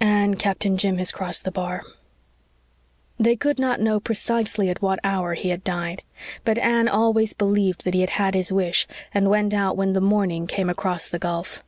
[0.00, 1.84] "Anne, Captain Jim has crossed the bar."
[3.16, 6.02] They could not know precisely at what hour he had died,
[6.44, 10.00] but Anne always believed that he had had his wish, and went out when the
[10.00, 11.62] morning came across the gulf.